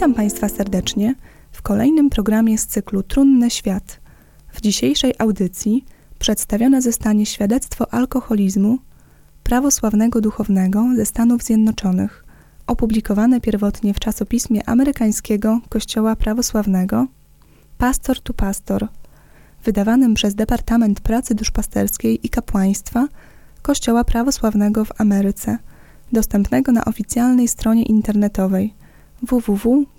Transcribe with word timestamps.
Witam 0.00 0.14
Państwa 0.14 0.48
serdecznie 0.48 1.14
w 1.52 1.62
kolejnym 1.62 2.10
programie 2.10 2.58
z 2.58 2.66
cyklu 2.66 3.02
Trunny 3.02 3.50
Świat. 3.50 4.00
W 4.52 4.60
dzisiejszej 4.60 5.14
audycji 5.18 5.84
przedstawione 6.18 6.82
zostanie 6.82 7.26
świadectwo 7.26 7.94
alkoholizmu 7.94 8.78
prawosławnego 9.42 10.20
duchownego 10.20 10.86
ze 10.96 11.06
Stanów 11.06 11.42
Zjednoczonych, 11.42 12.24
opublikowane 12.66 13.40
pierwotnie 13.40 13.94
w 13.94 14.00
czasopismie 14.00 14.68
amerykańskiego 14.68 15.60
Kościoła 15.68 16.16
Prawosławnego 16.16 17.06
Pastor 17.78 18.20
to 18.20 18.34
Pastor, 18.34 18.88
wydawanym 19.64 20.14
przez 20.14 20.34
Departament 20.34 21.00
Pracy 21.00 21.34
Duszpasterskiej 21.34 22.26
i 22.26 22.28
Kapłaństwa 22.28 23.08
Kościoła 23.62 24.04
Prawosławnego 24.04 24.84
w 24.84 25.00
Ameryce, 25.00 25.58
dostępnego 26.12 26.72
na 26.72 26.84
oficjalnej 26.84 27.48
stronie 27.48 27.82
internetowej– 27.82 28.74
www.oca.org. 29.22 29.90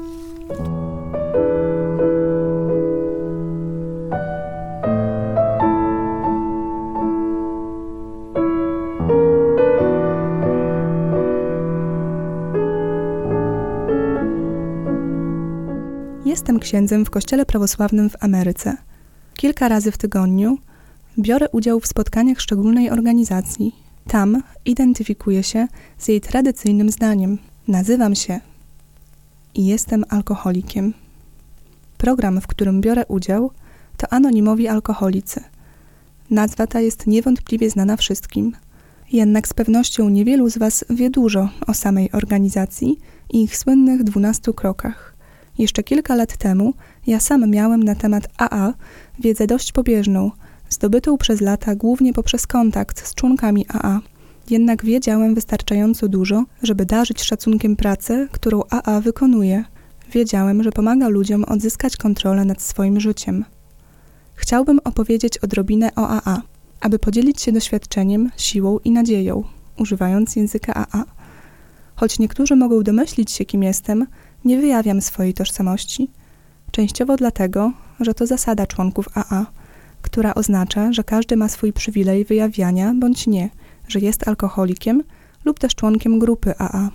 księdzem 16.61 17.05
w 17.05 17.09
kościele 17.09 17.45
prawosławnym 17.45 18.09
w 18.09 18.23
Ameryce. 18.23 18.77
Kilka 19.35 19.67
razy 19.67 19.91
w 19.91 19.97
tygodniu 19.97 20.57
biorę 21.19 21.49
udział 21.49 21.79
w 21.79 21.87
spotkaniach 21.87 22.41
szczególnej 22.41 22.89
organizacji. 22.89 23.75
Tam 24.07 24.44
identyfikuję 24.66 25.44
się 25.44 25.67
z 25.97 26.07
jej 26.07 26.21
tradycyjnym 26.21 26.89
zdaniem. 26.89 27.38
Nazywam 27.67 28.16
się 28.16 28.39
i 29.55 29.66
jestem 29.66 30.05
alkoholikiem. 30.09 30.94
Program, 31.97 32.41
w 32.41 32.47
którym 32.47 32.81
biorę 32.81 33.05
udział, 33.05 33.51
to 33.97 34.13
anonimowi 34.13 34.67
alkoholicy. 34.67 35.44
Nazwa 36.29 36.67
ta 36.67 36.81
jest 36.81 37.07
niewątpliwie 37.07 37.69
znana 37.69 37.97
wszystkim. 37.97 38.55
Jednak 39.11 39.47
z 39.47 39.53
pewnością 39.53 40.09
niewielu 40.09 40.50
z 40.50 40.57
Was 40.57 40.85
wie 40.89 41.09
dużo 41.09 41.50
o 41.67 41.73
samej 41.73 42.11
organizacji 42.11 43.00
i 43.33 43.44
ich 43.44 43.57
słynnych 43.57 44.03
dwunastu 44.03 44.53
krokach. 44.53 45.10
Jeszcze 45.57 45.84
kilka 45.84 46.16
lat 46.16 46.38
temu 46.38 46.73
ja 47.07 47.19
sam 47.19 47.50
miałem 47.50 47.84
na 47.84 47.95
temat 47.95 48.28
AA 48.38 48.73
wiedzę 49.19 49.47
dość 49.47 49.72
pobieżną, 49.72 50.31
zdobytą 50.69 51.17
przez 51.17 51.41
lata 51.41 51.75
głównie 51.75 52.13
poprzez 52.13 52.47
kontakt 52.47 53.07
z 53.07 53.16
członkami 53.16 53.66
AA. 53.67 54.00
Jednak 54.50 54.85
wiedziałem 54.85 55.35
wystarczająco 55.35 56.07
dużo, 56.07 56.44
żeby 56.63 56.85
darzyć 56.85 57.23
szacunkiem 57.23 57.75
pracę, 57.75 58.28
którą 58.31 58.62
AA 58.69 59.01
wykonuje. 59.01 59.63
Wiedziałem, 60.12 60.63
że 60.63 60.72
pomaga 60.72 61.07
ludziom 61.07 61.44
odzyskać 61.44 61.97
kontrolę 61.97 62.45
nad 62.45 62.62
swoim 62.62 63.00
życiem. 63.00 63.45
Chciałbym 64.35 64.79
opowiedzieć 64.83 65.38
odrobinę 65.38 65.89
o 65.95 66.07
AA, 66.07 66.41
aby 66.81 67.00
podzielić 67.00 67.41
się 67.41 67.51
doświadczeniem, 67.51 68.29
siłą 68.38 68.79
i 68.83 68.91
nadzieją, 68.91 69.44
używając 69.78 70.35
języka 70.35 70.73
AA. 70.75 71.06
Choć 71.95 72.19
niektórzy 72.19 72.56
mogą 72.56 72.83
domyślić 72.83 73.31
się, 73.31 73.45
kim 73.45 73.63
jestem, 73.63 74.07
nie 74.46 74.57
wyjawiam 74.57 75.02
swojej 75.02 75.34
tożsamości, 75.34 76.09
częściowo 76.72 77.16
dlatego, 77.16 77.72
że 78.00 78.13
to 78.13 78.28
zasada 78.28 78.68
członków 78.68 79.06
AA, 79.13 79.46
która 80.02 80.34
oznacza, 80.34 80.94
że 80.94 81.03
każdy 81.03 81.38
ma 81.38 81.50
swój 81.50 81.74
przywilej 81.74 82.25
wyjawiania 82.25 82.94
bądź 83.00 83.28
nie, 83.28 83.50
że 83.88 84.00
jest 84.00 84.28
alkoholikiem 84.28 85.03
lub 85.46 85.59
też 85.59 85.75
członkiem 85.75 86.19
grupy 86.19 86.53
AA. 86.57 86.90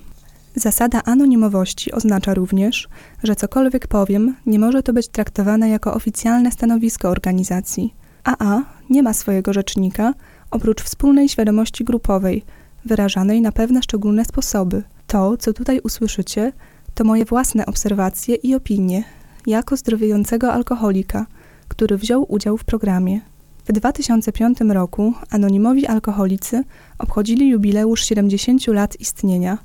Zasada 0.54 1.02
anonimowości 1.04 1.92
oznacza 1.92 2.34
również, 2.34 2.88
że 3.22 3.36
cokolwiek 3.36 3.86
powiem, 3.86 4.36
nie 4.46 4.58
może 4.58 4.82
to 4.82 4.92
być 4.92 5.08
traktowane 5.08 5.68
jako 5.68 5.94
oficjalne 5.94 6.50
stanowisko 6.50 7.08
organizacji. 7.08 7.94
AA 8.24 8.62
nie 8.90 9.02
ma 9.02 9.12
swojego 9.12 9.52
rzecznika 9.52 10.14
oprócz 10.50 10.82
wspólnej 10.82 11.28
świadomości 11.28 11.84
grupowej, 11.84 12.44
wyrażanej 12.84 13.40
na 13.40 13.52
pewne 13.52 13.82
szczególne 13.82 14.24
sposoby. 14.24 14.82
To, 15.06 15.36
co 15.36 15.52
tutaj 15.52 15.80
usłyszycie, 15.80 16.52
to 16.96 17.04
moje 17.04 17.24
własne 17.24 17.66
obserwacje 17.66 18.34
i 18.34 18.54
opinie 18.54 19.04
jako 19.46 19.76
zdrowiejącego 19.76 20.52
alkoholika, 20.52 21.26
który 21.68 21.98
wziął 21.98 22.26
udział 22.28 22.56
w 22.56 22.64
programie. 22.64 23.20
W 23.66 23.72
2005 23.72 24.58
roku 24.60 25.14
anonimowi 25.30 25.86
alkoholicy 25.86 26.64
obchodzili 26.98 27.48
jubileusz 27.48 28.04
70 28.04 28.66
lat 28.66 29.00
istnienia. 29.00 29.58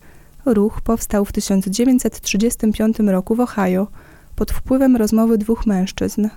Ruch 0.46 0.82
powstał 0.82 1.26
w 1.26 1.32
1935 1.32 3.00
roku 3.00 3.36
w 3.36 3.40
Ohio 3.40 3.88
pod 4.36 4.52
wpływem 4.52 4.96
rozmowy 4.96 5.38
dwóch 5.38 5.66
mężczyzn. 5.66 6.28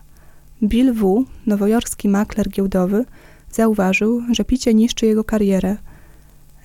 Bill 0.62 0.92
W., 0.92 1.24
nowojorski 1.46 2.08
makler 2.08 2.48
giełdowy, 2.48 3.04
zauważył, 3.52 4.22
że 4.32 4.44
picie 4.44 4.74
niszczy 4.74 5.06
jego 5.06 5.24
karierę. 5.24 5.76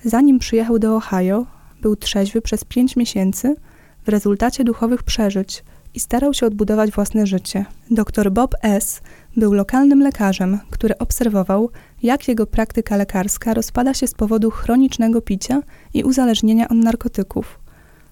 Zanim 0.04 0.38
przyjechał 0.38 0.78
do 0.78 0.96
Ohio, 0.96 1.46
był 1.82 1.96
trzeźwy 1.96 2.42
przez 2.42 2.64
pięć 2.64 2.96
miesięcy– 2.96 3.56
w 4.04 4.08
rezultacie 4.08 4.64
duchowych 4.64 5.02
przeżyć 5.02 5.64
i 5.94 6.00
starał 6.00 6.34
się 6.34 6.46
odbudować 6.46 6.90
własne 6.90 7.26
życie. 7.26 7.64
Dr 7.90 8.32
Bob 8.32 8.54
S. 8.62 9.00
był 9.36 9.52
lokalnym 9.52 10.02
lekarzem, 10.02 10.58
który 10.70 10.98
obserwował, 10.98 11.70
jak 12.02 12.28
jego 12.28 12.46
praktyka 12.46 12.96
lekarska 12.96 13.54
rozpada 13.54 13.94
się 13.94 14.06
z 14.06 14.14
powodu 14.14 14.50
chronicznego 14.50 15.20
picia 15.20 15.62
i 15.94 16.04
uzależnienia 16.04 16.68
od 16.68 16.76
narkotyków. 16.76 17.58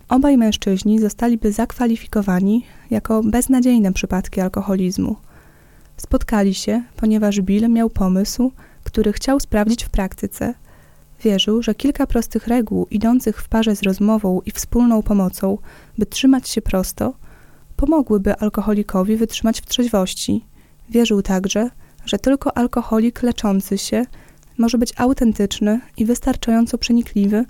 Obaj 0.09 0.37
mężczyźni 0.37 0.99
zostaliby 0.99 1.53
zakwalifikowani 1.53 2.65
jako 2.91 3.23
beznadziejne 3.23 3.93
przypadki 3.93 4.41
alkoholizmu. 4.41 5.17
Spotkali 5.97 6.55
się, 6.55 6.83
ponieważ 6.97 7.41
Bill 7.41 7.69
miał 7.69 7.91
pomysł, 7.91 8.53
który 8.85 9.13
chciał 9.13 9.41
sprawdzić 9.41 9.85
w 9.85 9.89
praktyce– 9.89 10.55
Wierzył, 11.23 11.63
że 11.63 11.75
kilka 11.75 12.07
prostych 12.07 12.47
reguł 12.47 12.87
idących 12.91 13.43
w 13.43 13.49
parze 13.49 13.77
z 13.77 13.83
rozmową 13.83 14.41
i 14.47 14.51
wspólną 14.51 15.03
pomocą, 15.03 15.59
by 15.99 16.07
trzymać 16.07 16.49
się 16.49 16.63
prosto, 16.63 17.15
pomogłyby 17.77 18.37
alkoholikowi 18.37 19.17
wytrzymać 19.17 19.61
w 19.61 19.67
trzeźwości. 19.67 20.45
Wierzył 20.91 21.23
także, 21.23 21.71
że 22.05 22.19
tylko 22.19 22.57
alkoholik 22.57 23.23
leczący 23.23 23.79
się 23.79 24.05
może 24.59 24.79
być 24.79 24.93
autentyczny 24.97 25.81
i 25.97 26.05
wystarczająco 26.05 26.79
przenikliwy, 26.79 27.45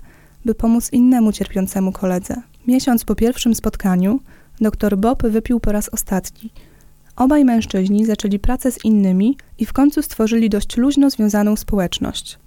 by 0.45 0.55
pomóc 0.55 0.93
innemu 0.93 1.31
cierpiącemu 1.31 1.91
koledze. 1.91 2.35
Miesiąc 2.67 3.03
po 3.03 3.15
pierwszym 3.15 3.55
spotkaniu 3.55 4.19
dr 4.61 4.97
Bob 4.97 5.23
wypił 5.23 5.59
po 5.59 5.71
raz 5.71 5.89
ostatni. 5.89 6.49
Obaj 7.15 7.45
mężczyźni 7.45 8.05
zaczęli 8.05 8.39
pracę 8.39 8.71
z 8.71 8.85
innymi 8.85 9.37
i 9.57 9.65
w 9.65 9.73
końcu 9.73 10.01
stworzyli 10.01 10.49
dość 10.49 10.77
luźno 10.77 11.09
związaną 11.09 11.55
społeczność. 11.55 12.39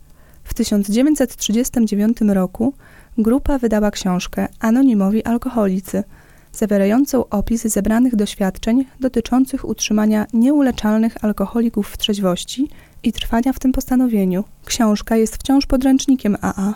W 0.44 0.55
1939 0.55 2.19
roku 2.21 2.75
grupa 3.19 3.59
wydała 3.59 3.91
książkę 3.91 4.49
Anonimowi 4.61 5.25
alkoholicy, 5.25 6.05
zawierającą 6.53 7.29
opis 7.29 7.62
zebranych 7.62 8.17
doświadczeń 8.17 8.85
dotyczących 9.00 9.69
utrzymania 9.69 10.27
nieuleczalnych 10.33 11.25
alkoholików 11.25 11.89
w 11.89 11.99
trzeźwości 11.99 12.69
i 13.03 13.12
trwania 13.12 13.53
w 13.53 13.59
tym 13.59 13.73
postanowieniu. 13.73 14.44
Książka 14.65 15.17
jest 15.17 15.37
wciąż 15.37 15.67
podręcznikiem 15.67 16.37
AA, 16.41 16.75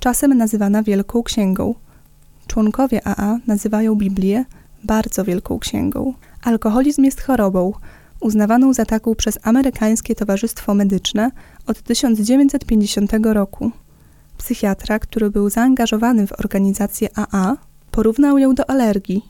czasem 0.00 0.38
nazywana 0.38 0.82
Wielką 0.82 1.22
Księgą. 1.22 1.74
Członkowie 2.46 3.08
AA 3.08 3.38
nazywają 3.46 3.94
Biblię 3.94 4.44
bardzo 4.84 5.24
Wielką 5.24 5.58
Księgą. 5.58 6.14
Alkoholizm 6.42 7.04
jest 7.04 7.20
chorobą, 7.20 7.72
uznawaną 8.20 8.72
za 8.72 8.84
taką 8.84 9.14
przez 9.14 9.38
Amerykańskie 9.42 10.14
Towarzystwo 10.14 10.74
Medyczne 10.74 11.30
od 11.66 11.82
1950 11.82 13.12
roku. 13.22 13.70
Psychiatra, 14.38 14.98
który 14.98 15.30
był 15.30 15.50
zaangażowany 15.50 16.26
w 16.26 16.32
organizację 16.32 17.08
AA, 17.16 17.56
porównał 17.90 18.38
ją 18.38 18.54
do 18.54 18.70
alergii. 18.70 19.22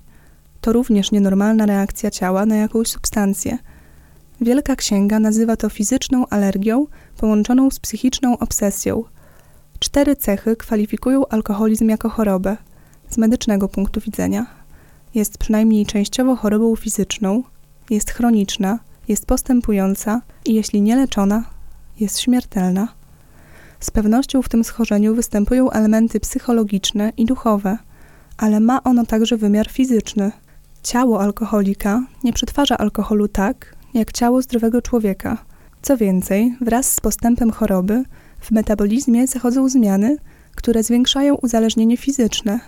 To 0.61 0.73
również 0.73 1.13
nienormalna 1.13 1.67
reakcja 1.67 2.11
ciała 2.11 2.47
na 2.47 2.57
jakąś 2.57 2.89
substancję. 2.89 3.59
Wielka 4.41 4.77
Księga 4.77 5.19
nazywa 5.19 5.57
to 5.57 5.69
fizyczną 5.69 6.27
alergią 6.27 6.87
połączoną 7.17 7.71
z 7.71 7.81
psychiczną 7.81 8.39
obsesją. 8.39 9.05
Cztery 9.79 10.17
cechy 10.17 10.57
kwalifikują 10.57 11.27
alkoholizm 11.29 11.89
jako 11.89 12.09
chorobę 12.09 12.57
z 13.11 13.19
medycznego 13.19 13.69
punktu 13.69 14.01
widzenia. 14.01 14.47
Jest 15.15 15.39
przynajmniej 15.39 15.87
częściowo 15.87 16.37
chorobą 16.37 16.77
fizyczną, 16.77 17.43
jest 17.91 18.11
chroniczna, 18.11 18.79
jest 19.09 19.27
postępująca 19.27 20.23
i 20.45 20.55
jeśli 20.55 20.83
nie 20.83 20.97
leczona, 20.97 21.45
jest 22.01 22.21
śmiertelna. 22.21 22.89
Z 23.81 23.91
pewnością 23.91 24.43
w 24.43 24.49
tym 24.49 24.65
schorzeniu 24.65 25.15
występują 25.15 25.71
elementy 25.71 26.21
psychologiczne 26.21 27.13
i 27.17 27.25
duchowe, 27.25 27.79
ale 28.37 28.61
ma 28.61 28.83
ono 28.83 29.07
także 29.07 29.37
wymiar 29.37 29.71
fizyczny. 29.71 30.33
Ciało 30.83 31.21
alkoholika 31.23 32.03
nie 32.25 32.33
przetwarza 32.33 32.79
alkoholu 32.79 33.29
tak, 33.29 33.77
jak 33.95 34.13
ciało 34.13 34.43
zdrowego 34.43 34.83
człowieka. 34.83 35.39
Co 35.83 35.97
więcej, 35.97 36.57
wraz 36.61 36.93
z 36.93 37.01
postępem 37.01 37.51
choroby 37.51 38.05
w 38.41 38.51
metabolizmie 38.51 39.27
zachodzą 39.27 39.69
zmiany, 39.69 40.17
które 40.55 40.83
zwiększają 40.83 41.35
uzależnienie 41.35 41.97
fizyczne. 41.97 42.61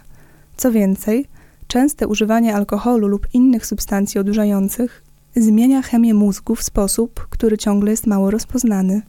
Co 0.57 0.73
więcej, 0.73 1.29
częste 1.67 2.07
używanie 2.07 2.55
alkoholu 2.55 3.09
lub 3.09 3.27
innych 3.33 3.67
substancji 3.67 4.21
odurzających 4.21 5.03
zmienia 5.37 5.83
chemię 5.83 6.15
mózgu 6.15 6.55
w 6.55 6.63
sposób, 6.63 7.27
który 7.31 7.59
ciągle 7.59 7.91
jest 7.91 8.07
mało 8.07 8.31
rozpoznany. 8.31 9.03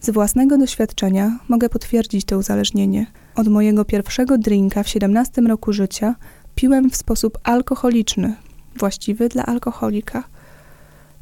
Z 0.00 0.10
własnego 0.10 0.58
doświadczenia 0.58 1.38
mogę 1.48 1.68
potwierdzić 1.68 2.24
to 2.24 2.38
uzależnienie. 2.38 3.06
Od 3.34 3.48
mojego 3.48 3.84
pierwszego 3.84 4.38
drinka 4.38 4.82
w 4.82 4.88
17 4.88 5.42
roku 5.42 5.72
życia 5.72 6.14
piłem 6.54 6.90
w 6.90 6.96
sposób 6.96 7.38
alkoholiczny, 7.44 8.34
właściwy 8.76 9.28
dla 9.28 9.46
alkoholika. 9.46 10.24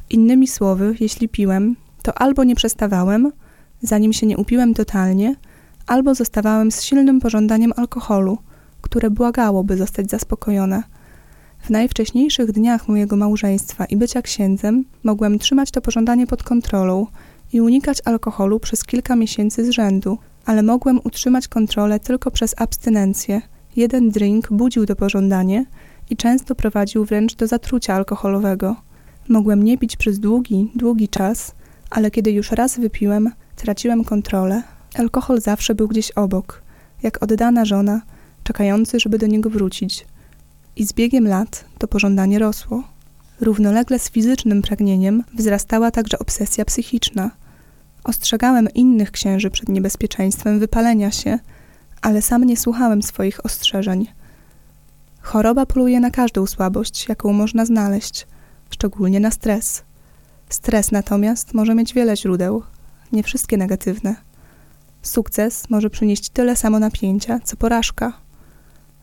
Innymi 0.09 0.47
słowy, 0.47 0.95
jeśli 0.99 1.29
piłem, 1.29 1.75
to 2.03 2.17
albo 2.17 2.43
nie 2.43 2.55
przestawałem, 2.55 3.31
zanim 3.81 4.13
się 4.13 4.27
nie 4.27 4.37
upiłem 4.37 4.73
totalnie, 4.73 5.35
albo 5.87 6.15
zostawałem 6.15 6.71
z 6.71 6.83
silnym 6.83 7.19
pożądaniem 7.19 7.73
alkoholu, 7.75 8.37
które 8.81 9.09
błagałoby 9.09 9.77
zostać 9.77 10.09
zaspokojone. 10.09 10.83
W 11.67 11.69
najwcześniejszych 11.69 12.51
dniach 12.51 12.87
mojego 12.87 13.15
małżeństwa 13.15 13.85
i 13.85 13.97
bycia 13.97 14.21
księdzem 14.21 14.85
mogłem 15.03 15.39
trzymać 15.39 15.71
to 15.71 15.81
pożądanie 15.81 16.27
pod 16.27 16.43
kontrolą 16.43 17.07
i 17.53 17.61
unikać 17.61 18.01
alkoholu 18.05 18.59
przez 18.59 18.83
kilka 18.83 19.15
miesięcy 19.15 19.65
z 19.65 19.69
rzędu, 19.69 20.17
ale 20.45 20.63
mogłem 20.63 20.99
utrzymać 21.03 21.47
kontrolę 21.47 21.99
tylko 21.99 22.31
przez 22.31 22.55
abstynencję. 22.57 23.41
Jeden 23.75 24.09
drink 24.09 24.47
budził 24.51 24.85
to 24.85 24.95
pożądanie 24.95 25.65
i 26.09 26.17
często 26.17 26.55
prowadził 26.55 27.05
wręcz 27.05 27.35
do 27.35 27.47
zatrucia 27.47 27.93
alkoholowego. 27.93 28.75
Mogłem 29.29 29.63
nie 29.63 29.77
pić 29.77 29.97
przez 29.97 30.19
długi, 30.19 30.71
długi 30.75 31.07
czas, 31.07 31.55
ale 31.89 32.11
kiedy 32.11 32.31
już 32.31 32.51
raz 32.51 32.79
wypiłem, 32.79 33.31
traciłem 33.55 34.03
kontrolę. 34.03 34.63
Alkohol 34.95 35.41
zawsze 35.41 35.75
był 35.75 35.87
gdzieś 35.87 36.11
obok, 36.11 36.61
jak 37.03 37.23
oddana 37.23 37.65
żona, 37.65 38.01
czekający, 38.43 38.99
żeby 38.99 39.17
do 39.17 39.27
niego 39.27 39.49
wrócić. 39.49 40.05
I 40.77 40.85
z 40.85 40.93
biegiem 40.93 41.27
lat 41.27 41.65
to 41.77 41.87
pożądanie 41.87 42.39
rosło. 42.39 42.83
Równolegle 43.41 43.99
z 43.99 44.09
fizycznym 44.09 44.61
pragnieniem 44.61 45.23
wzrastała 45.33 45.91
także 45.91 46.19
obsesja 46.19 46.65
psychiczna. 46.65 47.31
Ostrzegałem 48.03 48.67
innych 48.75 49.11
księży 49.11 49.49
przed 49.49 49.69
niebezpieczeństwem 49.69 50.59
wypalenia 50.59 51.11
się, 51.11 51.39
ale 52.01 52.21
sam 52.21 52.43
nie 52.43 52.57
słuchałem 52.57 53.03
swoich 53.03 53.45
ostrzeżeń. 53.45 54.07
Choroba 55.21 55.65
poluje 55.65 55.99
na 55.99 56.11
każdą 56.11 56.45
słabość, 56.45 57.09
jaką 57.09 57.33
można 57.33 57.65
znaleźć, 57.65 58.27
szczególnie 58.69 59.19
na 59.19 59.31
stres. 59.31 59.83
Stres 60.49 60.91
natomiast 60.91 61.53
może 61.53 61.75
mieć 61.75 61.93
wiele 61.93 62.17
źródeł, 62.17 62.63
nie 63.11 63.23
wszystkie 63.23 63.57
negatywne. 63.57 64.15
Sukces 65.01 65.69
może 65.69 65.89
przynieść 65.89 66.29
tyle 66.29 66.55
samo 66.55 66.79
napięcia, 66.79 67.39
co 67.43 67.57
porażka. 67.57 68.26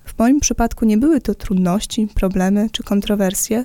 W 0.04 0.18
moim 0.18 0.40
przypadku 0.40 0.84
nie 0.84 0.98
były 0.98 1.20
to 1.20 1.34
trudności, 1.34 2.08
problemy 2.14 2.68
czy 2.72 2.82
kontrowersje, 2.82 3.64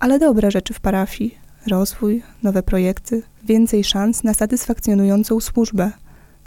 ale 0.00 0.18
dobre 0.18 0.50
rzeczy 0.50 0.74
w 0.74 0.80
parafii, 0.80 1.38
rozwój, 1.66 2.22
nowe 2.42 2.62
projekty, 2.62 3.22
więcej 3.44 3.84
szans 3.84 4.24
na 4.24 4.34
satysfakcjonującą 4.34 5.40
służbę, 5.40 5.90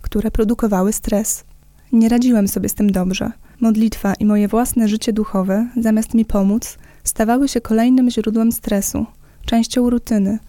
które 0.01 0.31
produkowały 0.31 0.93
stres. 0.93 1.43
Nie 1.91 2.09
radziłem 2.09 2.47
sobie 2.47 2.69
z 2.69 2.73
tym 2.73 2.91
dobrze. 2.91 3.31
Modlitwa 3.59 4.13
i 4.13 4.25
moje 4.25 4.47
własne 4.47 4.87
życie 4.87 5.13
duchowe, 5.13 5.67
zamiast 5.81 6.13
mi 6.13 6.25
pomóc, 6.25 6.77
stawały 7.03 7.47
się 7.47 7.61
kolejnym 7.61 8.09
źródłem 8.09 8.51
stresu, 8.51 9.05
częścią 9.45 9.89
rutyny, 9.89 10.39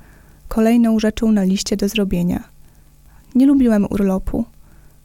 kolejną 0.49 0.99
rzeczą 0.99 1.33
na 1.33 1.45
liście 1.45 1.77
do 1.77 1.89
zrobienia. 1.89 2.45
Nie 3.35 3.47
lubiłem 3.47 3.87
urlopu. 3.91 4.45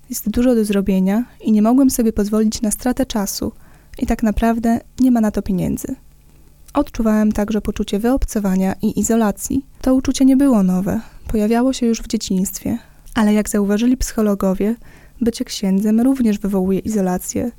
Jest 0.10 0.30
dużo 0.30 0.56
do 0.56 0.66
zrobienia 0.66 1.26
i 1.42 1.52
nie 1.52 1.62
mogłem 1.62 1.90
sobie 1.90 2.14
pozwolić 2.14 2.62
na 2.62 2.72
stratę 2.72 3.06
czasu, 3.06 3.52
i 4.00 4.06
tak 4.06 4.24
naprawdę 4.24 4.80
nie 5.00 5.12
ma 5.12 5.22
na 5.22 5.32
to 5.32 5.42
pieniędzy. 5.42 5.96
Odczuwałem 6.74 7.32
także 7.32 7.62
poczucie 7.62 8.00
wyobcowania 8.00 8.76
i 8.82 9.00
izolacji. 9.00 9.66
To 9.82 9.96
uczucie 9.96 10.26
nie 10.26 10.38
było 10.38 10.64
nowe, 10.64 11.02
pojawiało 11.28 11.74
się 11.74 11.86
już 11.86 12.02
w 12.02 12.08
dzieciństwie, 12.08 12.78
ale 13.16 13.34
jak 13.34 13.50
zauważyli 13.50 13.98
psychologowie, 13.98 14.76
bycie 15.22 15.46
księdzem 15.46 16.02
również 16.02 16.40
wywołuje 16.40 16.80
izolację, 16.80 17.52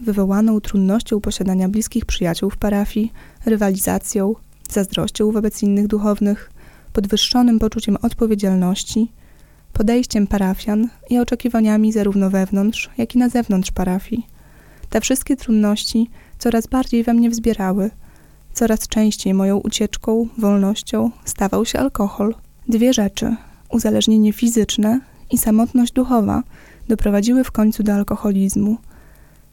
wywołaną 0.00 0.60
trudnością 0.60 1.20
posiadania 1.20 1.68
bliskich 1.68 2.04
przyjaciół 2.04 2.50
w 2.50 2.56
parafii, 2.56 3.12
rywalizacją, 3.46 4.34
zazdrością 4.70 5.32
wobec 5.32 5.62
innych 5.62 5.86
duchownych, 5.86 6.50
podwyższonym 6.92 7.58
poczuciem 7.58 7.96
odpowiedzialności, 8.02 9.12
podejściem 9.72 10.26
parafian 10.26 10.88
i 11.10 11.18
oczekiwaniami 11.18 11.92
zarówno 11.92 12.30
wewnątrz, 12.30 12.90
jak 12.98 13.14
i 13.14 13.18
na 13.18 13.28
zewnątrz 13.28 13.70
parafii. 13.70 14.26
Te 14.90 15.00
wszystkie 15.00 15.36
trudności 15.36 16.10
coraz 16.38 16.66
bardziej 16.66 17.04
we 17.04 17.14
mnie 17.14 17.30
wzbierały– 17.30 17.90
Coraz 18.52 18.88
częściej 18.88 19.34
moją 19.34 19.56
ucieczką, 19.56 20.28
wolnością 20.38 21.10
stawał 21.24 21.64
się 21.64 21.78
alkohol. 21.78 22.34
Dwie 22.68 22.92
rzeczy 22.92 23.36
uzależnienie 23.68 24.32
fizyczne 24.32 25.00
i 25.30 25.38
samotność 25.38 25.92
duchowa 25.92 26.42
doprowadziły 26.88 27.44
w 27.44 27.50
końcu 27.50 27.82
do 27.82 27.94
alkoholizmu. 27.94 28.76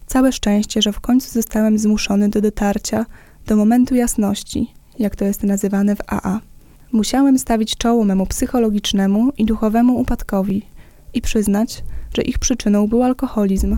Całe 0.08 0.32
szczęście, 0.32 0.82
że 0.82 0.92
w 0.92 1.00
końcu 1.00 1.32
zostałem 1.32 1.78
zmuszony 1.78 2.30
do 2.30 2.42
dotarcia 2.42 3.06
do 3.46 3.56
momentu 3.56 3.96
jasności, 3.96 4.74
jak 5.00 5.16
to 5.16 5.26
jest 5.26 5.44
nazywane 5.44 5.96
w 5.96 6.02
AA. 6.08 6.40
Musiałem 6.92 7.40
stawić 7.40 7.78
czoło 7.78 8.04
memu 8.04 8.26
psychologicznemu 8.26 9.32
i 9.38 9.46
duchowemu 9.46 10.00
upadkowi 10.00 10.66
i 11.14 11.22
przyznać, 11.22 11.84
że 12.14 12.22
ich 12.22 12.40
przyczyną 12.40 12.88
był 12.88 13.04
alkoholizm. 13.04 13.78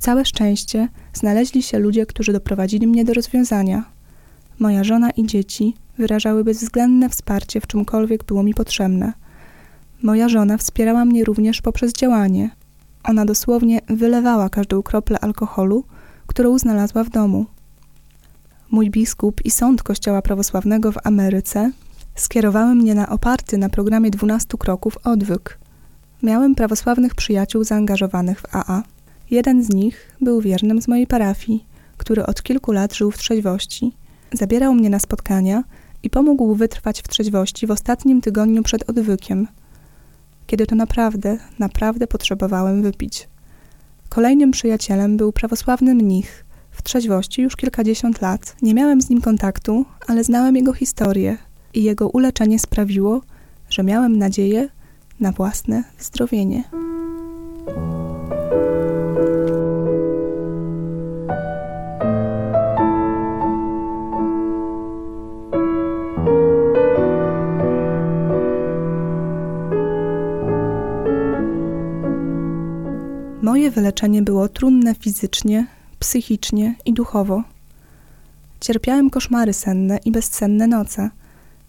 Całe 0.00 0.24
szczęście 0.24 0.88
znaleźli 1.12 1.62
się 1.62 1.78
ludzie, 1.78 2.06
którzy 2.06 2.32
doprowadzili 2.32 2.86
mnie 2.86 3.04
do 3.04 3.14
rozwiązania 3.14 3.84
moja 4.60 4.84
żona 4.84 5.10
i 5.10 5.26
dzieci 5.26 5.74
wyrażały 5.98 6.44
bezwzględne 6.44 7.08
wsparcie 7.08 7.60
w 7.60 7.66
czymkolwiek 7.66 8.24
było 8.24 8.42
mi 8.42 8.54
potrzebne. 8.54 9.12
Moja 10.02 10.28
żona 10.28 10.56
wspierała 10.56 11.04
mnie 11.04 11.24
również 11.24 11.62
poprzez 11.62 11.92
działanie. 11.92 12.50
Ona 13.04 13.24
dosłownie 13.24 13.80
wylewała 13.88 14.48
każdą 14.48 14.82
kroplę 14.82 15.18
alkoholu, 15.20 15.84
którą 16.26 16.58
znalazła 16.58 17.04
w 17.04 17.10
domu. 17.10 17.46
Mój 18.70 18.90
biskup 18.90 19.44
i 19.44 19.50
sąd 19.50 19.82
Kościoła 19.82 20.22
Prawosławnego 20.22 20.92
w 20.92 20.98
Ameryce 21.04 21.70
skierowały 22.14 22.74
mnie 22.74 22.94
na 22.94 23.08
oparty 23.08 23.58
na 23.58 23.68
programie 23.68 24.10
12 24.10 24.58
kroków 24.58 24.98
odwyk. 25.04 25.58
Miałem 26.22 26.54
prawosławnych 26.54 27.14
przyjaciół 27.14 27.64
zaangażowanych 27.64 28.40
w 28.40 28.56
AA. 28.56 28.82
Jeden 29.30 29.64
z 29.64 29.74
nich 29.74 30.16
był 30.20 30.40
wiernym 30.40 30.82
z 30.82 30.88
mojej 30.88 31.06
parafii, 31.06 31.64
który 31.96 32.26
od 32.26 32.42
kilku 32.42 32.72
lat 32.72 32.94
żył 32.94 33.10
w 33.10 33.18
trzeźwości 33.18 33.92
Zabierał 34.32 34.74
mnie 34.74 34.90
na 34.90 34.98
spotkania 34.98 35.64
i 36.02 36.10
pomógł 36.10 36.54
wytrwać 36.54 37.02
w 37.02 37.08
trzeźwości 37.08 37.66
w 37.66 37.70
ostatnim 37.70 38.20
tygodniu 38.20 38.62
przed 38.62 38.90
odwykiem, 38.90 39.48
kiedy 40.46 40.66
to 40.66 40.74
naprawdę, 40.74 41.38
naprawdę 41.58 42.06
potrzebowałem 42.06 42.82
wypić. 42.82 43.28
Kolejnym 44.08 44.50
przyjacielem 44.50 45.16
był 45.16 45.32
prawosławny 45.32 45.94
mnich, 45.94 46.44
w 46.70 46.82
trzeźwości 46.82 47.42
już 47.42 47.56
kilkadziesiąt 47.56 48.20
lat. 48.20 48.56
Nie 48.62 48.74
miałem 48.74 49.02
z 49.02 49.10
nim 49.10 49.20
kontaktu, 49.20 49.84
ale 50.06 50.24
znałem 50.24 50.56
jego 50.56 50.72
historię 50.72 51.38
i 51.74 51.82
jego 51.82 52.08
uleczenie 52.08 52.58
sprawiło, 52.58 53.20
że 53.68 53.82
miałem 53.82 54.18
nadzieję 54.18 54.68
na 55.20 55.32
własne 55.32 55.84
zdrowienie. 55.98 56.64
Moje 73.42 73.70
wyleczenie 73.70 74.22
było 74.22 74.48
trudne 74.48 74.94
fizycznie, 74.94 75.66
psychicznie 75.98 76.74
i 76.84 76.92
duchowo. 76.92 77.42
Cierpiałem 78.60 79.10
koszmary 79.10 79.52
senne 79.52 79.98
i 80.04 80.10
bezsenne 80.10 80.66
noce, 80.66 81.10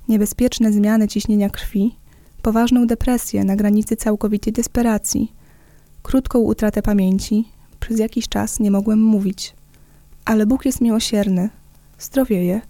niebezpieczne 0.08 0.72
zmiany 0.72 1.08
ciśnienia 1.08 1.50
krwi, 1.50 1.96
poważną 2.42 2.88
depresję 2.88 3.44
na 3.44 3.56
granicy 3.56 3.96
całkowitej 3.96 4.54
desperacji, 4.54 5.32
krótką 6.04 6.40
utratę 6.40 6.82
pamięci, 6.82 7.48
przez 7.80 8.00
jakiś 8.00 8.30
czas 8.30 8.60
nie 8.60 8.72
mogłem 8.72 9.00
mówić. 9.04 9.54
Ale 10.26 10.46
Bóg 10.46 10.66
jest 10.66 10.82
miłosierny, 10.82 11.50
zdrowieje. 12.00 12.62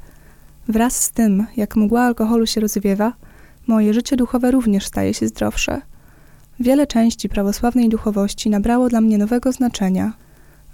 Wraz 0.67 1.03
z 1.03 1.11
tym, 1.11 1.45
jak 1.57 1.75
mgła 1.75 2.01
alkoholu 2.01 2.47
się 2.47 2.61
rozwiewa, 2.61 3.13
moje 3.67 3.93
życie 3.93 4.15
duchowe 4.15 4.51
również 4.51 4.85
staje 4.85 5.13
się 5.13 5.27
zdrowsze. 5.27 5.81
Wiele 6.61 6.87
części 6.87 7.29
prawosławnej 7.29 7.89
duchowości 7.89 8.49
nabrało 8.49 8.89
dla 8.89 9.01
mnie 9.01 9.17
nowego 9.17 9.51
znaczenia. 9.51 10.13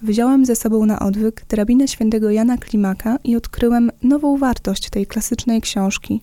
Wziąłem 0.02 0.46
ze 0.46 0.56
sobą 0.56 0.86
na 0.86 1.00
odwyk 1.00 1.46
drabinę 1.50 1.88
świętego 1.88 2.30
Jana 2.30 2.58
Klimaka 2.58 3.18
i 3.24 3.36
odkryłem 3.36 3.92
nową 4.04 4.38
wartość 4.38 4.90
tej 4.90 5.06
klasycznej 5.06 5.62
książki, 5.62 6.22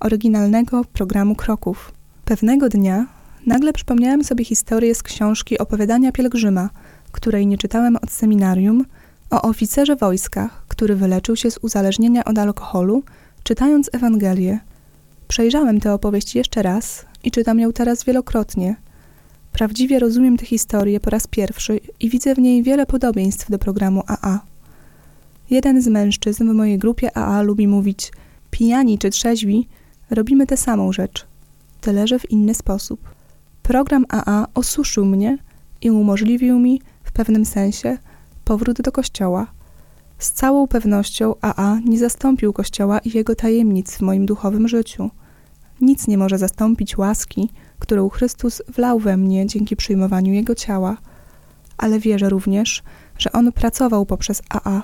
oryginalnego 0.00 0.84
programu 0.84 1.34
kroków. 1.34 1.92
Pewnego 2.24 2.68
dnia 2.68 3.06
nagle 3.46 3.72
przypomniałem 3.72 4.24
sobie 4.24 4.44
historię 4.44 4.94
z 4.94 5.02
książki 5.02 5.58
Opowiadania 5.58 6.12
pielgrzyma, 6.12 6.70
której 7.12 7.46
nie 7.46 7.58
czytałem 7.58 7.96
od 7.96 8.10
seminarium, 8.10 8.84
o 9.30 9.42
oficerze 9.42 9.96
wojska, 9.96 10.50
który 10.68 10.96
wyleczył 10.96 11.36
się 11.36 11.50
z 11.50 11.58
uzależnienia 11.62 12.24
od 12.24 12.38
alkoholu, 12.38 13.02
czytając 13.42 13.90
Ewangelię. 13.92 14.58
Przejrzałem 15.28 15.80
tę 15.80 15.92
opowieść 15.92 16.34
jeszcze 16.34 16.62
raz 16.62 17.04
i 17.24 17.30
czytam 17.30 17.60
ją 17.60 17.72
teraz 17.72 18.04
wielokrotnie. 18.04 18.76
Prawdziwie 19.52 19.98
rozumiem 19.98 20.36
tę 20.36 20.46
historię 20.46 21.00
po 21.00 21.10
raz 21.10 21.26
pierwszy 21.26 21.80
i 22.00 22.10
widzę 22.10 22.34
w 22.34 22.38
niej 22.38 22.62
wiele 22.62 22.86
podobieństw 22.86 23.50
do 23.50 23.58
programu 23.58 24.02
AA. 24.06 24.40
Jeden 25.50 25.82
z 25.82 25.88
mężczyzn 25.88 26.50
w 26.50 26.54
mojej 26.54 26.78
grupie 26.78 27.16
AA 27.16 27.42
lubi 27.42 27.68
mówić: 27.68 28.12
Pijani 28.50 28.98
czy 28.98 29.10
trzeźwi, 29.10 29.68
robimy 30.10 30.46
tę 30.46 30.56
samą 30.56 30.92
rzecz, 30.92 31.26
tyle 31.80 32.06
że 32.06 32.18
w 32.18 32.30
inny 32.30 32.54
sposób. 32.54 33.14
Program 33.62 34.06
AA 34.08 34.46
osuszył 34.54 35.04
mnie 35.04 35.38
i 35.80 35.90
umożliwił 35.90 36.58
mi 36.58 36.82
w 37.04 37.12
pewnym 37.12 37.44
sensie 37.44 37.98
powrót 38.44 38.82
do 38.82 38.92
kościoła. 38.92 39.46
Z 40.18 40.30
całą 40.30 40.68
pewnością 40.68 41.34
AA 41.40 41.78
nie 41.84 41.98
zastąpił 41.98 42.52
kościoła 42.52 42.98
i 42.98 43.16
jego 43.16 43.34
tajemnic 43.34 43.96
w 43.96 44.00
moim 44.00 44.26
duchowym 44.26 44.68
życiu. 44.68 45.10
Nic 45.80 46.08
nie 46.08 46.18
może 46.18 46.38
zastąpić 46.38 46.98
łaski, 46.98 47.48
którą 47.78 48.08
Chrystus 48.08 48.62
wlał 48.68 48.98
we 48.98 49.16
mnie 49.16 49.46
dzięki 49.46 49.76
przyjmowaniu 49.76 50.32
Jego 50.32 50.54
ciała, 50.54 50.96
ale 51.78 51.98
wierzę 51.98 52.28
również, 52.28 52.82
że 53.18 53.32
On 53.32 53.52
pracował 53.52 54.06
poprzez 54.06 54.42
AA, 54.48 54.82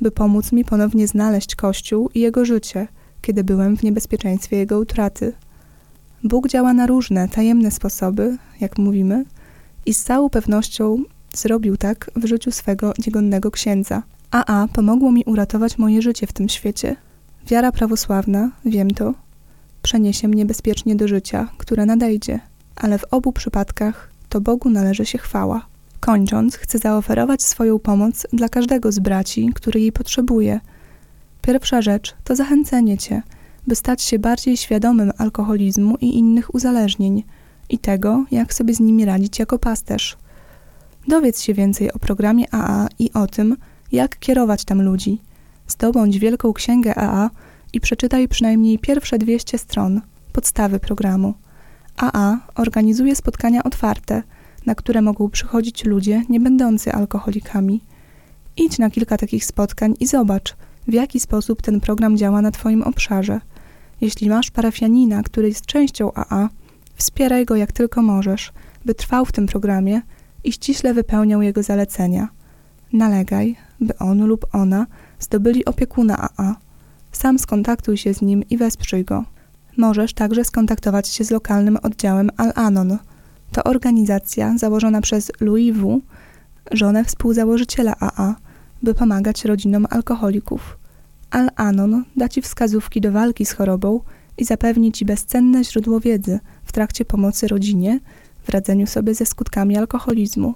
by 0.00 0.10
pomóc 0.10 0.52
mi 0.52 0.64
ponownie 0.64 1.06
znaleźć 1.06 1.54
Kościół 1.54 2.10
i 2.14 2.20
Jego 2.20 2.44
życie, 2.44 2.88
kiedy 3.22 3.44
byłem 3.44 3.76
w 3.76 3.82
niebezpieczeństwie 3.82 4.56
Jego 4.56 4.78
utraty. 4.78 5.32
Bóg 6.24 6.48
działa 6.48 6.72
na 6.72 6.86
różne, 6.86 7.28
tajemne 7.28 7.70
sposoby, 7.70 8.38
jak 8.60 8.78
mówimy, 8.78 9.24
i 9.86 9.94
z 9.94 10.04
całą 10.04 10.30
pewnością 10.30 11.04
zrobił 11.34 11.76
tak 11.76 12.10
w 12.16 12.26
życiu 12.26 12.50
swego 12.50 12.92
dziegonnego 12.98 13.50
księdza. 13.50 14.02
AA 14.30 14.68
pomogło 14.72 15.12
mi 15.12 15.24
uratować 15.24 15.78
moje 15.78 16.02
życie 16.02 16.26
w 16.26 16.32
tym 16.32 16.48
świecie. 16.48 16.96
Wiara 17.46 17.72
prawosławna, 17.72 18.50
wiem 18.64 18.90
to, 18.90 19.14
przeniesie 19.82 20.28
mnie 20.28 20.46
bezpiecznie 20.46 20.96
do 20.96 21.08
życia, 21.08 21.48
które 21.58 21.86
nadejdzie, 21.86 22.40
ale 22.76 22.98
w 22.98 23.04
obu 23.10 23.32
przypadkach 23.32 24.10
to 24.28 24.40
Bogu 24.40 24.70
należy 24.70 25.06
się 25.06 25.18
chwała. 25.18 25.66
Kończąc, 26.00 26.56
chcę 26.56 26.78
zaoferować 26.78 27.42
swoją 27.42 27.78
pomoc 27.78 28.26
dla 28.32 28.48
każdego 28.48 28.92
z 28.92 28.98
braci, 28.98 29.50
który 29.54 29.80
jej 29.80 29.92
potrzebuje. 29.92 30.60
Pierwsza 31.42 31.82
rzecz 31.82 32.14
to 32.24 32.36
zachęcenie 32.36 32.98
Cię, 32.98 33.22
by 33.66 33.74
stać 33.74 34.02
się 34.02 34.18
bardziej 34.18 34.56
świadomym 34.56 35.12
alkoholizmu 35.18 35.96
i 36.00 36.18
innych 36.18 36.54
uzależnień 36.54 37.22
i 37.68 37.78
tego, 37.78 38.24
jak 38.30 38.54
sobie 38.54 38.74
z 38.74 38.80
nimi 38.80 39.04
radzić 39.04 39.38
jako 39.38 39.58
pasterz. 39.58 40.16
Dowiedz 41.08 41.42
się 41.42 41.54
więcej 41.54 41.92
o 41.92 41.98
programie 41.98 42.54
AA 42.54 42.88
i 42.98 43.12
o 43.12 43.26
tym, 43.26 43.56
jak 43.92 44.18
kierować 44.18 44.64
tam 44.64 44.82
ludzi. 44.82 45.20
Zdobądź 45.68 46.18
wielką 46.18 46.52
księgę 46.52 46.98
AA 46.98 47.30
i 47.72 47.80
przeczytaj 47.80 48.28
przynajmniej 48.28 48.78
pierwsze 48.78 49.18
200 49.18 49.58
stron 49.58 50.00
podstawy 50.32 50.80
programu. 50.80 51.34
AA 51.96 52.38
organizuje 52.54 53.16
spotkania 53.16 53.62
otwarte, 53.62 54.22
na 54.66 54.74
które 54.74 55.02
mogą 55.02 55.30
przychodzić 55.30 55.84
ludzie 55.84 56.22
nie 56.28 56.40
będący 56.40 56.92
alkoholikami. 56.92 57.80
Idź 58.56 58.78
na 58.78 58.90
kilka 58.90 59.16
takich 59.16 59.44
spotkań 59.44 59.94
i 60.00 60.06
zobacz, 60.06 60.56
w 60.88 60.92
jaki 60.92 61.20
sposób 61.20 61.62
ten 61.62 61.80
program 61.80 62.16
działa 62.16 62.42
na 62.42 62.50
Twoim 62.50 62.82
obszarze. 62.82 63.40
Jeśli 64.00 64.28
masz 64.28 64.50
parafianina, 64.50 65.22
który 65.22 65.48
jest 65.48 65.66
częścią 65.66 66.12
AA, 66.14 66.48
wspieraj 66.94 67.44
go 67.44 67.56
jak 67.56 67.72
tylko 67.72 68.02
możesz, 68.02 68.52
by 68.84 68.94
trwał 68.94 69.24
w 69.24 69.32
tym 69.32 69.46
programie 69.46 70.02
i 70.44 70.52
ściśle 70.52 70.94
wypełniał 70.94 71.42
jego 71.42 71.62
zalecenia. 71.62 72.28
Nalegaj, 72.92 73.56
by 73.80 73.98
on 73.98 74.24
lub 74.26 74.46
ona 74.52 74.86
zdobyli 75.18 75.64
opiekuna 75.64 76.28
AA 76.36 76.67
sam 77.18 77.38
skontaktuj 77.38 77.96
się 77.96 78.14
z 78.14 78.22
nim 78.22 78.42
i 78.50 78.56
wesprzyj 78.56 79.04
go. 79.04 79.24
Możesz 79.76 80.14
także 80.14 80.44
skontaktować 80.44 81.08
się 81.08 81.24
z 81.24 81.30
lokalnym 81.30 81.78
oddziałem 81.82 82.30
Al-Anon. 82.36 82.98
To 83.52 83.64
organizacja 83.64 84.58
założona 84.58 85.00
przez 85.00 85.32
Louis 85.40 85.76
W., 85.76 86.00
żonę 86.72 87.04
współzałożyciela 87.04 87.94
AA, 88.00 88.34
by 88.82 88.94
pomagać 88.94 89.44
rodzinom 89.44 89.86
alkoholików. 89.90 90.78
Al-Anon 91.30 92.04
da 92.16 92.28
Ci 92.28 92.42
wskazówki 92.42 93.00
do 93.00 93.12
walki 93.12 93.46
z 93.46 93.52
chorobą 93.52 94.00
i 94.38 94.44
zapewni 94.44 94.92
Ci 94.92 95.04
bezcenne 95.04 95.64
źródło 95.64 96.00
wiedzy 96.00 96.40
w 96.64 96.72
trakcie 96.72 97.04
pomocy 97.04 97.48
rodzinie 97.48 98.00
w 98.42 98.48
radzeniu 98.48 98.86
sobie 98.86 99.14
ze 99.14 99.26
skutkami 99.26 99.76
alkoholizmu. 99.76 100.54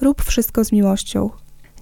Rób 0.00 0.22
wszystko 0.22 0.64
z 0.64 0.72
miłością. 0.72 1.30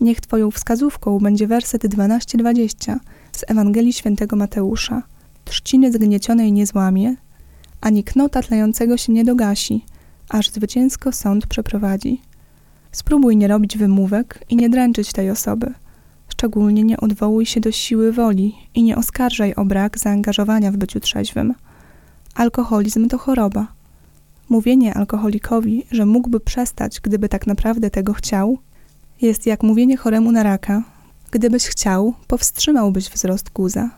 Niech 0.00 0.20
Twoją 0.20 0.50
wskazówką 0.50 1.18
będzie 1.18 1.46
werset 1.46 1.84
12-20 1.84 2.96
z 3.32 3.44
Ewangelii 3.48 3.92
Świętego 3.92 4.36
Mateusza. 4.36 5.02
Trzciny 5.44 5.92
zgniecionej 5.92 6.52
nie 6.52 6.66
złamie, 6.66 7.16
ani 7.80 8.04
knota 8.04 8.42
tlającego 8.42 8.96
się 8.96 9.12
nie 9.12 9.24
dogasi, 9.24 9.84
aż 10.28 10.50
zwycięsko 10.50 11.12
sąd 11.12 11.46
przeprowadzi. 11.46 12.20
Spróbuj 12.92 13.36
nie 13.36 13.48
robić 13.48 13.78
wymówek 13.78 14.44
i 14.48 14.56
nie 14.56 14.70
dręczyć 14.70 15.12
tej 15.12 15.30
osoby. 15.30 15.74
Szczególnie 16.28 16.82
nie 16.82 16.96
odwołuj 16.96 17.46
się 17.46 17.60
do 17.60 17.72
siły 17.72 18.12
woli 18.12 18.54
i 18.74 18.82
nie 18.82 18.96
oskarżaj 18.96 19.54
o 19.54 19.64
brak 19.64 19.98
zaangażowania 19.98 20.72
w 20.72 20.76
byciu 20.76 21.00
trzeźwym. 21.00 21.54
Alkoholizm 22.34 23.08
to 23.08 23.18
choroba. 23.18 23.66
Mówienie 24.48 24.94
alkoholikowi, 24.94 25.86
że 25.90 26.06
mógłby 26.06 26.40
przestać, 26.40 27.00
gdyby 27.00 27.28
tak 27.28 27.46
naprawdę 27.46 27.90
tego 27.90 28.12
chciał, 28.12 28.58
jest 29.22 29.46
jak 29.46 29.62
mówienie 29.62 29.96
choremu 29.96 30.32
na 30.32 30.42
raka, 30.42 30.82
Gdybyś 31.30 31.66
chciał, 31.66 32.14
powstrzymałbyś 32.26 33.08
wzrost 33.08 33.50
guza. 33.50 33.90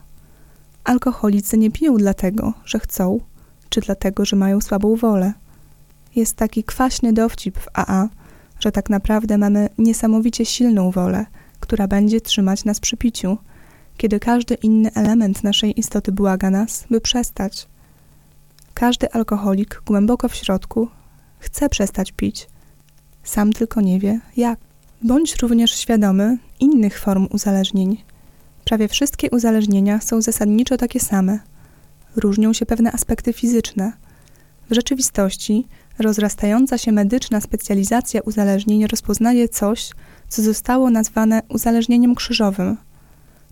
Alkoholicy 0.85 1.59
nie 1.59 1.71
piją 1.71 1.97
dlatego, 1.97 2.55
że 2.65 2.79
chcą, 2.79 3.21
czy 3.69 3.81
dlatego, 3.81 4.25
że 4.25 4.37
mają 4.37 4.61
słabą 4.61 4.97
wolę. 4.97 5.33
Jest 6.17 6.37
taki 6.37 6.65
kwaśny 6.65 7.13
dowcip 7.13 7.59
w 7.59 7.69
AA, 7.73 8.09
że 8.61 8.73
tak 8.73 8.91
naprawdę 8.91 9.39
mamy 9.39 9.69
niesamowicie 9.79 10.45
silną 10.45 10.91
wolę, 10.91 11.27
która 11.61 11.89
będzie 11.89 12.21
trzymać 12.21 12.65
nas 12.65 12.81
przy 12.81 12.97
piciu, 12.97 13.39
kiedy 13.97 14.21
każdy 14.21 14.55
inny 14.55 14.91
element 14.95 15.45
naszej 15.45 15.81
istoty 15.81 16.13
błaga 16.13 16.51
nas, 16.51 16.85
by 16.91 17.01
przestać. 17.01 17.69
Każdy 18.75 19.13
alkoholik 19.13 19.83
głęboko 19.87 20.29
w 20.29 20.35
środku 20.35 20.89
chce 21.39 21.69
przestać 21.69 22.13
pić, 22.13 22.49
sam 23.25 23.53
tylko 23.53 23.81
nie 23.81 24.01
wie 24.01 24.21
jak. 24.37 24.68
Bądź 25.03 25.37
również 25.37 25.71
świadomy 25.71 26.39
innych 26.61 26.99
form 26.99 27.29
uzależnień. 27.31 27.97
Prawie 28.65 28.89
wszystkie 28.89 29.31
uzależnienia 29.31 30.01
są 30.01 30.23
zasadniczo 30.23 30.77
takie 30.77 31.01
same. 31.01 31.39
Różnią 32.17 32.53
się 32.53 32.67
pewne 32.67 32.93
aspekty 32.93 33.33
fizyczne. 33.33 33.93
W 34.71 34.75
rzeczywistości 34.75 35.67
rozrastająca 35.99 36.79
się 36.79 36.93
medyczna 36.93 37.41
specjalizacja 37.41 38.21
uzależnień 38.21 38.87
rozpoznaje 38.87 39.49
coś, 39.49 39.91
co 40.29 40.43
zostało 40.43 40.91
nazwane 40.91 41.43
uzależnieniem 41.49 42.15
krzyżowym. 42.15 42.77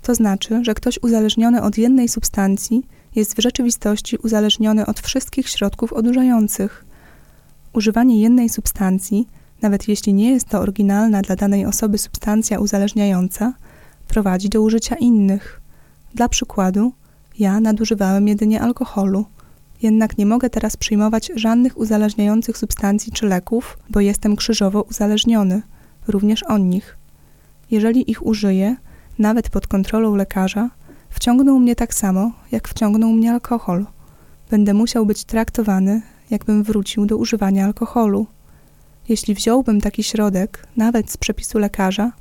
To 0.02 0.14
znaczy, 0.14 0.64
że 0.64 0.74
ktoś 0.74 0.98
uzależniony 1.02 1.62
od 1.62 1.78
jednej 1.78 2.08
substancji 2.08 2.86
jest 3.14 3.36
w 3.36 3.42
rzeczywistości 3.42 4.16
uzależniony 4.16 4.86
od 4.86 5.00
wszystkich 5.00 5.48
środków 5.48 5.92
odurzających. 5.92 6.84
Używanie 7.72 8.22
jednej 8.22 8.48
substancji, 8.48 9.28
nawet 9.62 9.88
jeśli 9.88 10.14
nie 10.14 10.30
jest 10.30 10.48
to 10.48 10.60
oryginalna 10.60 11.22
dla 11.22 11.36
danej 11.36 11.66
osoby 11.66 11.98
substancja 11.98 12.60
uzależniająca, 12.60 13.52
prowadzi 14.08 14.48
do 14.48 14.60
użycia 14.60 14.96
innych. 14.96 15.60
Dla 16.14 16.28
przykładu, 16.28 16.92
ja 17.38 17.60
nadużywałem 17.60 18.28
jedynie 18.28 18.60
alkoholu. 18.60 19.24
Jednak 19.82 20.18
nie 20.18 20.26
mogę 20.26 20.50
teraz 20.50 20.76
przyjmować 20.76 21.30
żadnych 21.34 21.78
uzależniających 21.78 22.58
substancji 22.58 23.12
czy 23.12 23.26
leków, 23.26 23.78
bo 23.90 24.00
jestem 24.00 24.36
krzyżowo 24.36 24.82
uzależniony, 24.82 25.62
również 26.08 26.42
od 26.42 26.62
nich. 26.62 26.98
Jeżeli 27.70 28.10
ich 28.10 28.26
użyję, 28.26 28.76
nawet 29.18 29.50
pod 29.50 29.66
kontrolą 29.66 30.14
lekarza, 30.14 30.70
wciągną 31.10 31.58
mnie 31.58 31.76
tak 31.76 31.94
samo, 31.94 32.32
jak 32.52 32.68
wciągnął 32.68 33.12
mnie 33.12 33.32
alkohol. 33.32 33.86
Będę 34.50 34.74
musiał 34.74 35.06
być 35.06 35.24
traktowany, 35.24 36.02
jakbym 36.30 36.62
wrócił 36.62 37.06
do 37.06 37.16
używania 37.16 37.64
alkoholu. 37.64 38.26
Jeśli 39.08 39.34
wziąłbym 39.34 39.80
taki 39.80 40.02
środek, 40.02 40.66
nawet 40.76 41.10
z 41.10 41.16
przepisu 41.16 41.58
lekarza, 41.58 42.12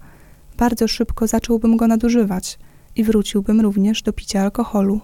bardzo 0.58 0.88
szybko 0.88 1.28
zacząłbym 1.28 1.78
go 1.78 1.88
nadużywać 1.88 2.60
i 2.96 3.04
wróciłbym 3.04 3.62
również 3.62 4.02
do 4.02 4.14
picia 4.14 4.42
alkoholu. 4.42 5.02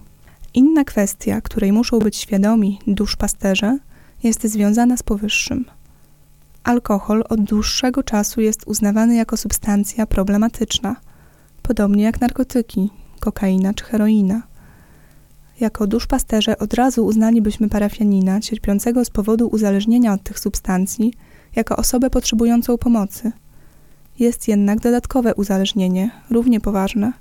Inna 0.54 0.84
kwestia, 0.84 1.40
której 1.40 1.72
muszą 1.72 1.98
być 1.98 2.16
świadomi 2.16 2.78
duszpasterze, 2.86 3.78
jest 4.22 4.42
związana 4.42 4.96
z 4.96 5.02
powyższym. 5.02 5.64
Alkohol 6.64 7.24
od 7.28 7.40
dłuższego 7.40 8.02
czasu 8.02 8.40
jest 8.40 8.66
uznawany 8.66 9.14
jako 9.14 9.36
substancja 9.36 10.06
problematyczna, 10.06 10.96
podobnie 11.62 12.04
jak 12.04 12.20
narkotyki, 12.20 12.90
kokaina 13.20 13.74
czy 13.74 13.84
heroina. 13.84 14.42
Jako 15.60 15.86
duszpasterze 15.86 16.58
od 16.58 16.74
razu 16.74 17.06
uznalibyśmy 17.06 17.68
parafianina 17.68 18.40
cierpiącego 18.40 19.04
z 19.04 19.10
powodu 19.10 19.48
uzależnienia 19.48 20.12
od 20.12 20.22
tych 20.22 20.38
substancji 20.38 21.12
jako 21.56 21.76
osobę 21.76 22.10
potrzebującą 22.10 22.78
pomocy. 22.78 23.32
Jest 24.18 24.48
jednak 24.48 24.80
dodatkowe 24.80 25.34
uzależnienie, 25.34 26.10
równie 26.30 26.60
poważne. 26.60 27.12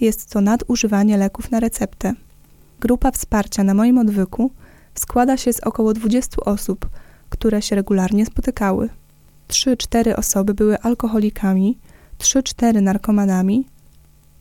Jest 0.00 0.30
to 0.30 0.40
nadużywanie 0.40 1.16
leków 1.16 1.50
na 1.50 1.60
receptę. 1.60 2.14
Grupa 2.80 3.10
wsparcia 3.10 3.64
na 3.64 3.74
moim 3.74 3.98
odwyku 3.98 4.50
składa 4.94 5.36
się 5.36 5.52
z 5.52 5.60
około 5.60 5.92
20 5.94 6.36
osób, 6.36 6.88
które 7.28 7.62
się 7.62 7.76
regularnie 7.76 8.26
spotykały. 8.26 8.88
3-4 9.48 10.14
osoby 10.16 10.54
były 10.54 10.78
alkoholikami, 10.78 11.78
3-4 12.18 12.82
narkomanami, 12.82 13.66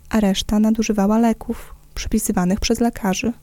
a 0.09 0.19
reszta 0.19 0.59
nadużywała 0.59 1.19
leków 1.19 1.75
przypisywanych 1.95 2.59
przez 2.59 2.79
lekarzy. 2.79 3.33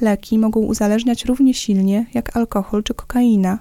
Leki 0.00 0.38
mogą 0.38 0.60
uzależniać 0.60 1.24
równie 1.24 1.54
silnie 1.54 2.06
jak 2.14 2.36
alkohol 2.36 2.82
czy 2.82 2.94
kokaina, 2.94 3.58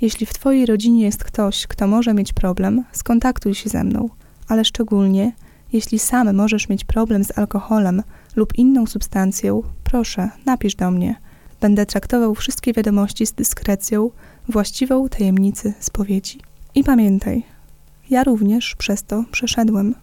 Jeśli 0.00 0.26
w 0.26 0.32
Twojej 0.32 0.66
rodzinie 0.66 1.02
jest 1.02 1.24
ktoś, 1.24 1.66
kto 1.66 1.86
może 1.86 2.14
mieć 2.14 2.32
problem, 2.32 2.84
skontaktuj 2.92 3.54
się 3.54 3.70
ze 3.70 3.84
mną, 3.84 4.08
ale 4.48 4.64
szczególnie 4.64 5.32
jeśli 5.72 5.98
sam 5.98 6.36
możesz 6.36 6.68
mieć 6.68 6.84
problem 6.84 7.24
z 7.24 7.38
alkoholem 7.38 8.02
lub 8.36 8.58
inną 8.58 8.86
substancją, 8.86 9.62
proszę 9.84 10.30
napisz 10.46 10.74
do 10.74 10.90
mnie. 10.90 11.14
Będę 11.60 11.86
traktował 11.86 12.34
wszystkie 12.34 12.72
wiadomości 12.72 13.26
z 13.26 13.32
dyskrecją, 13.32 14.10
właściwą 14.48 15.08
tajemnicy 15.08 15.72
spowiedzi. 15.80 16.40
I 16.74 16.84
pamiętaj, 16.84 17.42
ja 18.10 18.24
również 18.24 18.74
przez 18.74 19.04
to 19.04 19.24
przeszedłem. 19.32 19.94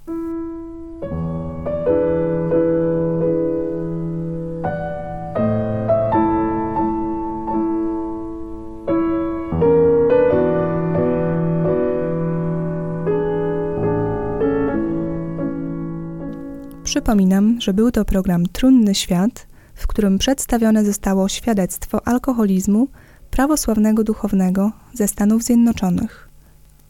Przypominam, 16.97 17.61
że 17.61 17.73
był 17.73 17.91
to 17.91 18.05
program 18.05 18.45
Trunny 18.45 18.95
Świat, 18.95 19.47
w 19.75 19.87
którym 19.87 20.17
przedstawione 20.17 20.85
zostało 20.85 21.29
świadectwo 21.29 22.07
alkoholizmu 22.07 22.87
prawosławnego 23.31 24.03
duchownego 24.03 24.71
ze 24.93 25.07
Stanów 25.07 25.43
Zjednoczonych, 25.43 26.29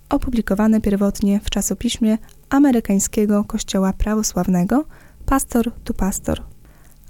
opublikowane 0.09 0.81
pierwotnie 0.81 1.39
w 1.43 1.49
czasopiśmie 1.49 2.17
amerykańskiego 2.49 3.43
Kościoła 3.43 3.93
Prawosławnego 3.93 4.85
Pastor 5.25 5.71
to 5.83 5.93
Pastor. 5.93 6.43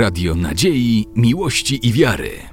Radio 0.00 0.34
Nadziei, 0.34 1.06
Miłości 1.14 1.88
i 1.88 1.92
Wiary. 1.92 2.49